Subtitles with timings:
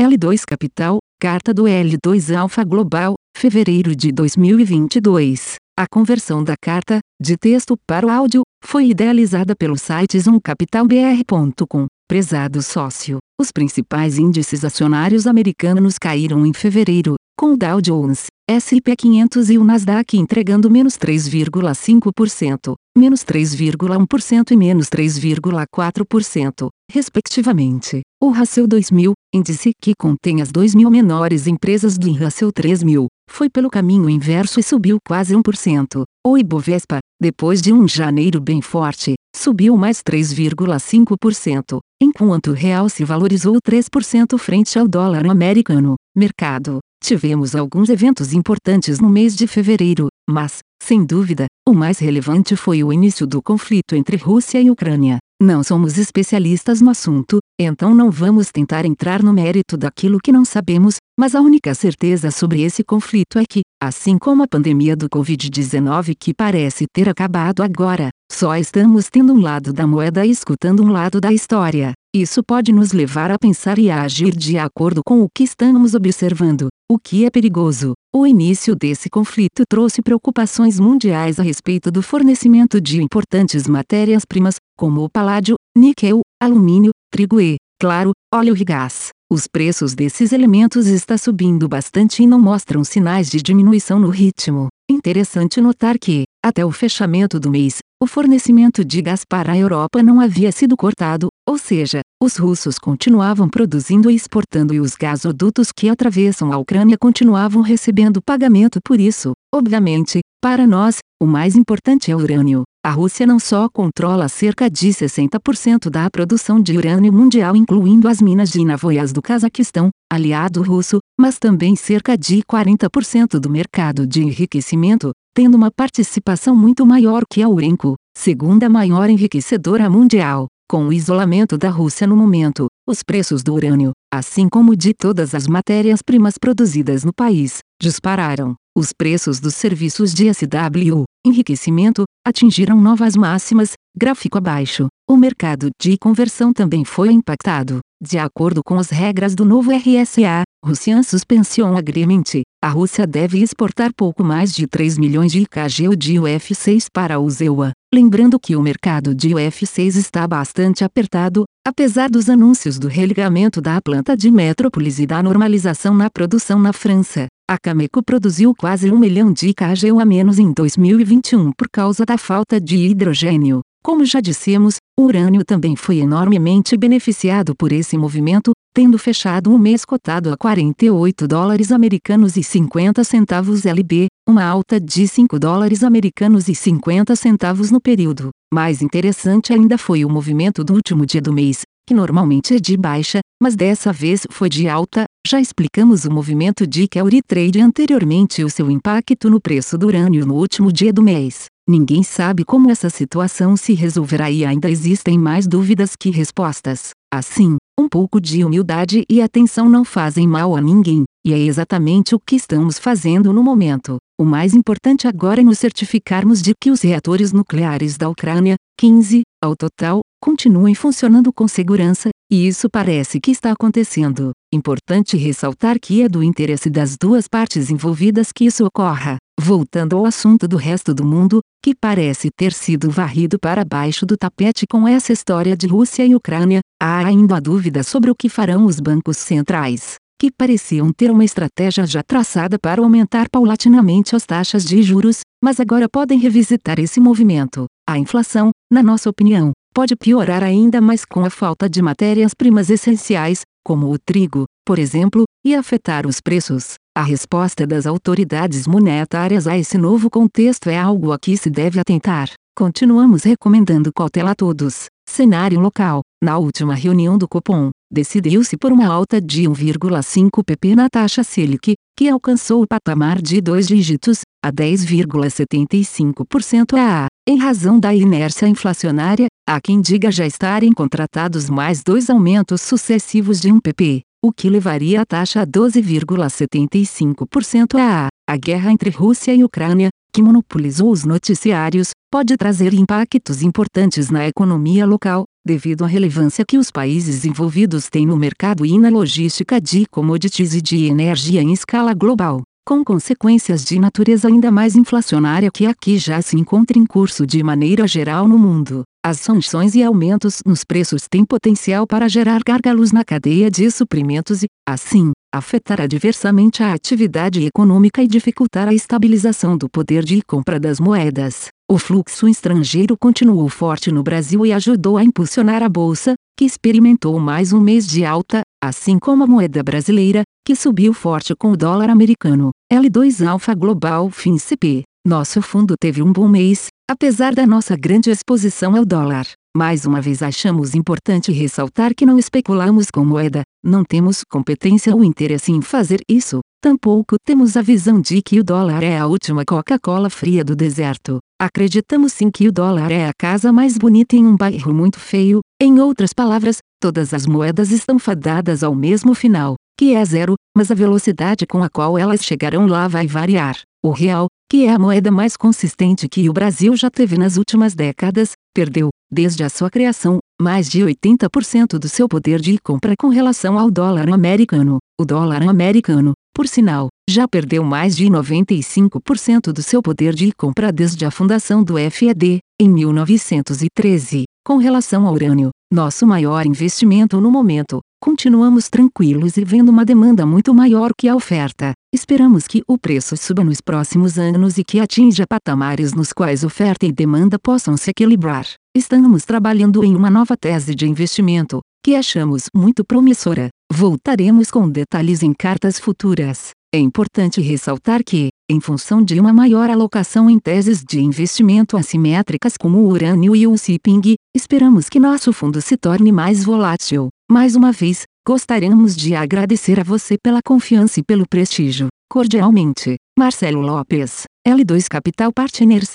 [0.00, 5.56] L2 Capital, Carta do L2 Alpha Global, fevereiro de 2022.
[5.76, 11.86] A conversão da carta, de texto para o áudio, foi idealizada pelo site zoomcapitalbr.com.
[12.08, 18.96] Prezado sócio, os principais índices acionários americanos caíram em fevereiro, com o Dow Jones, S&P
[18.96, 28.00] 500 e o Nasdaq entregando menos 3,5%, menos 3,1% e menos 3,4%, respectivamente.
[28.18, 33.68] O Russell 2000, índice que contém as 2.000 menores empresas do Russell 3000, foi pelo
[33.68, 36.04] caminho inverso e subiu quase 1%.
[36.26, 43.04] O Ibovespa, depois de um janeiro bem forte, subiu mais 3,5%, enquanto o real se
[43.04, 45.96] valorizou 3% frente ao dólar americano.
[46.16, 46.78] Mercado.
[47.02, 52.84] Tivemos alguns eventos importantes no mês de fevereiro, mas, sem dúvida, o mais relevante foi
[52.84, 55.18] o início do conflito entre Rússia e Ucrânia.
[55.40, 60.44] Não somos especialistas no assunto, então não vamos tentar entrar no mérito daquilo que não
[60.44, 65.08] sabemos, mas a única certeza sobre esse conflito é que, assim como a pandemia do
[65.08, 70.82] Covid-19 que parece ter acabado agora, só estamos tendo um lado da moeda e escutando
[70.82, 71.92] um lado da história.
[72.14, 75.94] Isso pode nos levar a pensar e a agir de acordo com o que estamos
[75.94, 77.92] observando, o que é perigoso.
[78.14, 85.04] O início desse conflito trouxe preocupações mundiais a respeito do fornecimento de importantes matérias-primas, como
[85.04, 89.10] o paládio, níquel, alumínio, trigo e, claro, óleo e gás.
[89.30, 94.68] Os preços desses elementos está subindo bastante e não mostram sinais de diminuição no ritmo.
[94.90, 100.02] Interessante notar que, até o fechamento do mês, o fornecimento de gás para a Europa
[100.02, 101.28] não havia sido cortado,
[101.58, 106.96] ou seja, os russos continuavam produzindo e exportando e os gasodutos que atravessam a Ucrânia
[106.96, 109.32] continuavam recebendo pagamento por isso.
[109.52, 112.62] Obviamente, para nós, o mais importante é o urânio.
[112.86, 118.22] A Rússia não só controla cerca de 60% da produção de urânio mundial, incluindo as
[118.22, 124.22] minas de Navoias do Cazaquistão, aliado russo, mas também cerca de 40% do mercado de
[124.22, 130.46] enriquecimento, tendo uma participação muito maior que a Urenco, segunda maior enriquecedora mundial.
[130.70, 135.34] Com o isolamento da Rússia no momento, os preços do urânio, assim como de todas
[135.34, 138.54] as matérias-primas produzidas no país, dispararam.
[138.76, 144.88] Os preços dos serviços de SW, enriquecimento, atingiram novas máximas, gráfico abaixo.
[145.08, 147.78] O mercado de conversão também foi impactado.
[147.98, 153.90] De acordo com as regras do novo RSA, Russian Suspension Agreement, a Rússia deve exportar
[153.96, 157.72] pouco mais de 3 milhões de kg de UF6 para o ZEUA.
[157.92, 163.80] Lembrando que o mercado de UF6 está bastante apertado, apesar dos anúncios do religamento da
[163.80, 167.28] planta de Metrópolis e da normalização na produção na França.
[167.48, 172.18] A Cameco produziu quase um milhão de kg a menos em 2021 por causa da
[172.18, 173.60] falta de hidrogênio.
[173.82, 179.56] Como já dissemos, o urânio também foi enormemente beneficiado por esse movimento, tendo fechado um
[179.56, 185.82] mês cotado a 48 dólares americanos e 50 centavos LB, uma alta de 5 dólares
[185.82, 188.28] americanos e 50 centavos no período.
[188.52, 192.76] Mais interessante ainda foi o movimento do último dia do mês, que normalmente é de
[192.76, 195.06] baixa, mas dessa vez foi de alta.
[195.26, 199.86] Já explicamos o movimento de Kelly Trade anteriormente e o seu impacto no preço do
[199.86, 201.46] urânio no último dia do mês.
[201.66, 206.90] Ninguém sabe como essa situação se resolverá e ainda existem mais dúvidas que respostas.
[207.10, 212.14] Assim, um pouco de humildade e atenção não fazem mal a ninguém, e é exatamente
[212.14, 213.98] o que estamos fazendo no momento.
[214.18, 219.24] O mais importante agora é nos certificarmos de que os reatores nucleares da Ucrânia, 15,
[219.44, 224.30] ao total, continuem funcionando com segurança, e isso parece que está acontecendo.
[224.50, 229.18] Importante ressaltar que é do interesse das duas partes envolvidas que isso ocorra.
[229.38, 234.16] Voltando ao assunto do resto do mundo, que parece ter sido varrido para baixo do
[234.16, 238.64] tapete com essa história de Rússia e Ucrânia, há ainda dúvida sobre o que farão
[238.64, 244.64] os bancos centrais, que pareciam ter uma estratégia já traçada para aumentar paulatinamente as taxas
[244.64, 247.66] de juros, mas agora podem revisitar esse movimento.
[247.88, 253.42] A inflação, na nossa opinião, pode piorar ainda mais com a falta de matérias-primas essenciais,
[253.64, 256.74] como o trigo, por exemplo, e afetar os preços.
[256.96, 261.78] A resposta das autoridades monetárias a esse novo contexto é algo a que se deve
[261.78, 262.28] atentar.
[262.56, 264.86] Continuamos recomendando cautela a todos.
[265.08, 270.88] Cenário local: na última reunião do Copom, decidiu-se por uma alta de 1,5 pp na
[270.88, 277.94] taxa Selic, que alcançou o patamar de dois dígitos, a 10,75% a em razão da
[277.94, 284.00] inércia inflacionária, há quem diga já estarem contratados mais dois aumentos sucessivos de 1 pp,
[284.24, 288.08] o que levaria a taxa a 12,75% a.
[288.26, 294.26] A guerra entre Rússia e Ucrânia, que monopolizou os noticiários, pode trazer impactos importantes na
[294.26, 299.58] economia local, devido à relevância que os países envolvidos têm no mercado e na logística
[299.58, 305.50] de commodities e de energia em escala global, com consequências de natureza ainda mais inflacionária
[305.50, 308.82] que aqui já se encontra em curso de maneira geral no mundo.
[309.02, 314.42] As sanções e aumentos nos preços têm potencial para gerar gargalos na cadeia de suprimentos
[314.42, 320.60] e, assim, afetar adversamente a atividade econômica e dificultar a estabilização do poder de compra
[320.60, 321.48] das moedas.
[321.70, 327.20] O fluxo estrangeiro continuou forte no Brasil e ajudou a impulsionar a bolsa, que experimentou
[327.20, 331.56] mais um mês de alta, assim como a moeda brasileira, que subiu forte com o
[331.58, 332.52] dólar americano.
[332.72, 334.84] L2 Alpha Global FinCP.
[335.06, 339.26] Nosso fundo teve um bom mês, apesar da nossa grande exposição ao dólar.
[339.54, 345.04] Mais uma vez achamos importante ressaltar que não especulamos com moeda, não temos competência ou
[345.04, 349.44] interesse em fazer isso, tampouco temos a visão de que o dólar é a última
[349.44, 351.18] Coca-Cola fria do deserto.
[351.40, 355.40] Acreditamos sim que o dólar é a casa mais bonita em um bairro muito feio,
[355.60, 360.72] em outras palavras, todas as moedas estão fadadas ao mesmo final que é zero, mas
[360.72, 363.60] a velocidade com a qual elas chegarão lá vai variar.
[363.80, 367.76] O real, que é a moeda mais consistente que o Brasil já teve nas últimas
[367.76, 373.08] décadas, perdeu, desde a sua criação, mais de 80% do seu poder de compra com
[373.08, 374.78] relação ao dólar americano.
[375.00, 380.70] O dólar americano, por sinal, já perdeu mais de 95% do seu poder de compra
[380.70, 384.22] desde a fundação do FED, em 1913.
[384.46, 390.24] Com relação ao urânio, nosso maior investimento no momento, continuamos tranquilos e vendo uma demanda
[390.24, 391.72] muito maior que a oferta.
[391.92, 396.86] Esperamos que o preço suba nos próximos anos e que atinja patamares nos quais oferta
[396.86, 398.46] e demanda possam se equilibrar.
[398.76, 403.48] Estamos trabalhando em uma nova tese de investimento, que achamos muito promissora.
[403.72, 406.50] Voltaremos com detalhes em cartas futuras.
[406.74, 412.58] É importante ressaltar que, em função de uma maior alocação em teses de investimento assimétricas
[412.58, 417.08] como o urânio e o shipping, esperamos que nosso fundo se torne mais volátil.
[417.30, 421.88] Mais uma vez, gostaríamos de agradecer a você pela confiança e pelo prestígio.
[422.10, 425.94] Cordialmente, Marcelo Lopes, L2 Capital Partners.